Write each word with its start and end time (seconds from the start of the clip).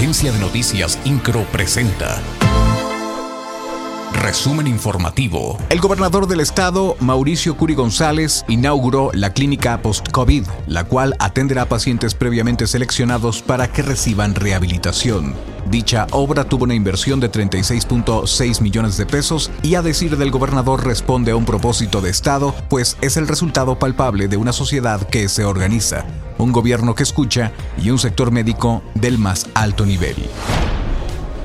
Agencia 0.00 0.32
de 0.32 0.38
Noticias 0.38 0.98
Incro 1.04 1.44
presenta. 1.52 2.22
Resumen 4.14 4.66
informativo. 4.66 5.58
El 5.68 5.78
gobernador 5.78 6.26
del 6.26 6.40
estado, 6.40 6.96
Mauricio 7.00 7.54
Curi 7.58 7.74
González, 7.74 8.46
inauguró 8.48 9.10
la 9.12 9.34
clínica 9.34 9.82
post-COVID, 9.82 10.46
la 10.66 10.84
cual 10.84 11.16
atenderá 11.18 11.62
a 11.62 11.68
pacientes 11.68 12.14
previamente 12.14 12.66
seleccionados 12.66 13.42
para 13.42 13.70
que 13.70 13.82
reciban 13.82 14.34
rehabilitación. 14.34 15.34
Dicha 15.70 16.08
obra 16.10 16.42
tuvo 16.42 16.64
una 16.64 16.74
inversión 16.74 17.20
de 17.20 17.30
36.6 17.30 18.60
millones 18.60 18.96
de 18.96 19.06
pesos 19.06 19.52
y 19.62 19.76
a 19.76 19.82
decir 19.82 20.16
del 20.16 20.32
gobernador 20.32 20.84
responde 20.84 21.30
a 21.30 21.36
un 21.36 21.44
propósito 21.44 22.00
de 22.00 22.10
Estado, 22.10 22.52
pues 22.68 22.96
es 23.00 23.16
el 23.16 23.28
resultado 23.28 23.78
palpable 23.78 24.26
de 24.26 24.36
una 24.36 24.52
sociedad 24.52 25.00
que 25.08 25.28
se 25.28 25.44
organiza, 25.44 26.04
un 26.38 26.50
gobierno 26.50 26.96
que 26.96 27.04
escucha 27.04 27.52
y 27.80 27.90
un 27.90 28.00
sector 28.00 28.32
médico 28.32 28.82
del 28.94 29.18
más 29.18 29.46
alto 29.54 29.86
nivel. 29.86 30.16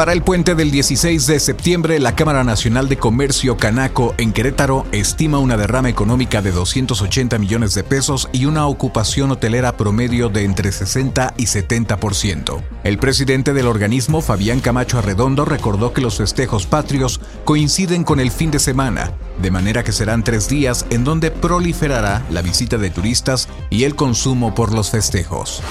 Para 0.00 0.14
el 0.14 0.22
puente 0.22 0.54
del 0.54 0.70
16 0.70 1.26
de 1.26 1.38
septiembre, 1.38 2.00
la 2.00 2.16
Cámara 2.16 2.42
Nacional 2.42 2.88
de 2.88 2.96
Comercio 2.96 3.58
Canaco 3.58 4.14
en 4.16 4.32
Querétaro 4.32 4.86
estima 4.92 5.38
una 5.38 5.58
derrama 5.58 5.90
económica 5.90 6.40
de 6.40 6.52
280 6.52 7.38
millones 7.38 7.74
de 7.74 7.84
pesos 7.84 8.30
y 8.32 8.46
una 8.46 8.66
ocupación 8.66 9.30
hotelera 9.30 9.76
promedio 9.76 10.30
de 10.30 10.44
entre 10.44 10.72
60 10.72 11.34
y 11.36 11.44
70%. 11.44 12.62
El 12.82 12.96
presidente 12.96 13.52
del 13.52 13.66
organismo, 13.66 14.22
Fabián 14.22 14.60
Camacho 14.60 14.98
Arredondo, 14.98 15.44
recordó 15.44 15.92
que 15.92 16.00
los 16.00 16.16
festejos 16.16 16.64
patrios 16.64 17.20
coinciden 17.44 18.02
con 18.02 18.20
el 18.20 18.30
fin 18.30 18.50
de 18.50 18.58
semana, 18.58 19.12
de 19.42 19.50
manera 19.50 19.84
que 19.84 19.92
serán 19.92 20.24
tres 20.24 20.48
días 20.48 20.86
en 20.88 21.04
donde 21.04 21.30
proliferará 21.30 22.24
la 22.30 22.40
visita 22.40 22.78
de 22.78 22.88
turistas 22.88 23.50
y 23.68 23.84
el 23.84 23.96
consumo 23.96 24.54
por 24.54 24.72
los 24.72 24.90
festejos. 24.90 25.62